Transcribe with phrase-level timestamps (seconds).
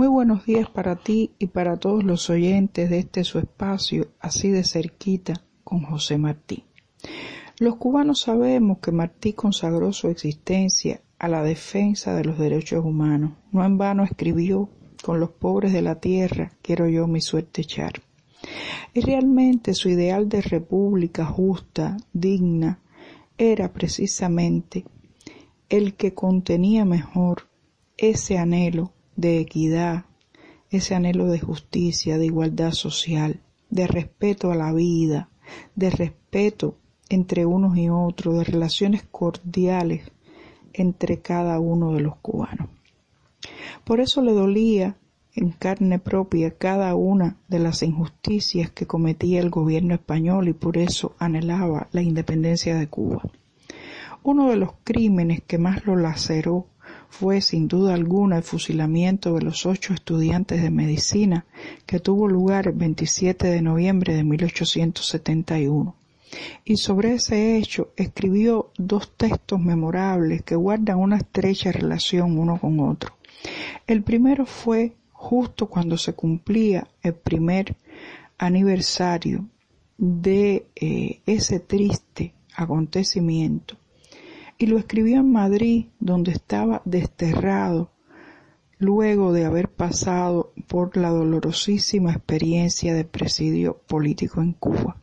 [0.00, 4.48] Muy buenos días para ti y para todos los oyentes de este su espacio, así
[4.48, 6.64] de cerquita, con José Martí.
[7.58, 13.32] Los cubanos sabemos que Martí consagró su existencia a la defensa de los derechos humanos.
[13.52, 14.70] No en vano escribió,
[15.04, 18.00] con los pobres de la tierra quiero yo mi suerte echar.
[18.94, 22.80] Y realmente su ideal de república justa, digna,
[23.36, 24.86] era precisamente
[25.68, 27.50] el que contenía mejor
[27.98, 30.06] ese anhelo de equidad,
[30.70, 35.28] ese anhelo de justicia, de igualdad social, de respeto a la vida,
[35.74, 36.76] de respeto
[37.08, 40.10] entre unos y otros, de relaciones cordiales
[40.72, 42.68] entre cada uno de los cubanos.
[43.84, 44.96] Por eso le dolía
[45.34, 50.78] en carne propia cada una de las injusticias que cometía el gobierno español y por
[50.78, 53.22] eso anhelaba la independencia de Cuba.
[54.22, 56.66] Uno de los crímenes que más lo laceró
[57.10, 61.44] fue sin duda alguna el fusilamiento de los ocho estudiantes de medicina
[61.84, 65.94] que tuvo lugar el 27 de noviembre de 1871.
[66.64, 72.78] Y sobre ese hecho escribió dos textos memorables que guardan una estrecha relación uno con
[72.78, 73.16] otro.
[73.86, 77.76] El primero fue justo cuando se cumplía el primer
[78.38, 79.44] aniversario
[79.98, 83.79] de eh, ese triste acontecimiento
[84.60, 87.92] y lo escribió en Madrid, donde estaba desterrado
[88.78, 94.98] luego de haber pasado por la dolorosísima experiencia de presidio político en Cuba.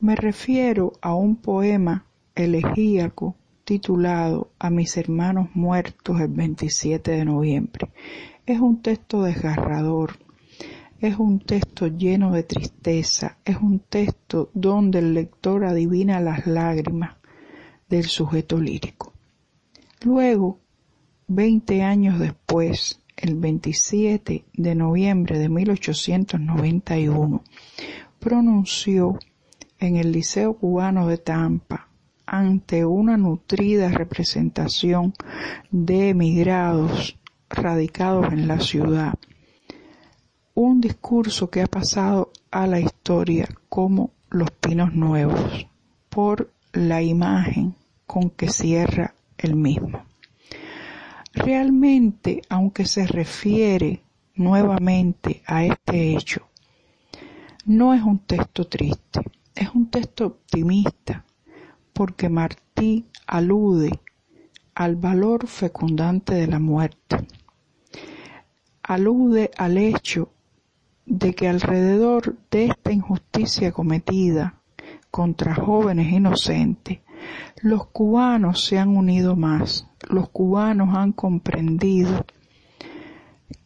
[0.00, 7.92] Me refiero a un poema elegíaco titulado A mis hermanos muertos el 27 de noviembre.
[8.44, 10.18] Es un texto desgarrador,
[10.98, 17.18] es un texto lleno de tristeza, es un texto donde el lector adivina las lágrimas,
[17.94, 19.12] del sujeto lírico.
[20.02, 20.58] Luego,
[21.28, 27.44] veinte años después, el 27 de noviembre de 1891,
[28.18, 29.18] pronunció
[29.78, 31.88] en el Liceo Cubano de Tampa,
[32.26, 35.14] ante una nutrida representación
[35.70, 37.16] de emigrados
[37.48, 39.14] radicados en la ciudad,
[40.54, 45.68] un discurso que ha pasado a la historia como Los Pinos Nuevos
[46.08, 47.63] por la imagen
[48.06, 50.04] con que cierra el mismo.
[51.32, 54.02] Realmente, aunque se refiere
[54.34, 56.48] nuevamente a este hecho,
[57.66, 59.20] no es un texto triste,
[59.54, 61.24] es un texto optimista,
[61.92, 64.00] porque Martí alude
[64.74, 67.26] al valor fecundante de la muerte,
[68.82, 70.30] alude al hecho
[71.06, 74.60] de que alrededor de esta injusticia cometida
[75.10, 77.00] contra jóvenes inocentes,
[77.62, 82.24] los cubanos se han unido más, los cubanos han comprendido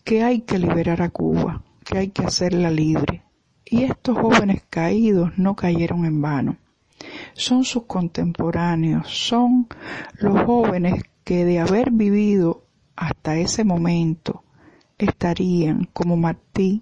[0.05, 3.25] que hay que liberar a Cuba, que hay que hacerla libre.
[3.65, 6.57] Y estos jóvenes caídos no cayeron en vano.
[7.35, 9.69] Son sus contemporáneos, son
[10.15, 12.65] los jóvenes que de haber vivido
[12.97, 14.45] hasta ese momento
[14.97, 16.81] estarían como Martí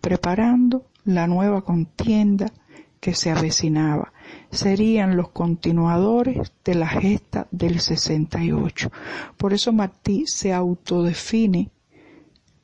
[0.00, 2.52] preparando la nueva contienda
[3.00, 4.13] que se avecinaba.
[4.54, 8.90] Serían los continuadores de la gesta del 68.
[9.36, 11.70] Por eso Martí se autodefine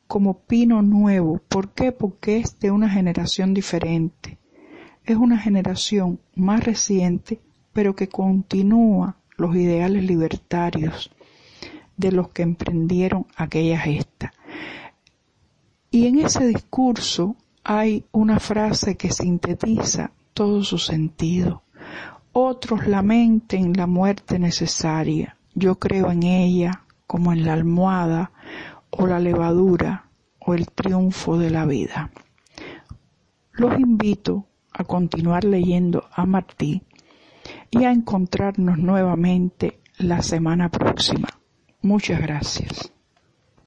[0.06, 1.40] como pino nuevo.
[1.48, 1.92] ¿Por qué?
[1.92, 4.38] Porque es de una generación diferente.
[5.04, 7.40] Es una generación más reciente,
[7.72, 11.10] pero que continúa los ideales libertarios
[11.96, 14.32] de los que emprendieron aquella gesta.
[15.90, 21.62] Y en ese discurso hay una frase que sintetiza todo su sentido.
[22.32, 25.36] Otros lamenten la muerte necesaria.
[25.54, 28.30] Yo creo en ella como en la almohada
[28.90, 30.08] o la levadura
[30.38, 32.10] o el triunfo de la vida.
[33.52, 36.82] Los invito a continuar leyendo a Martí
[37.70, 41.28] y a encontrarnos nuevamente la semana próxima.
[41.82, 42.92] Muchas gracias.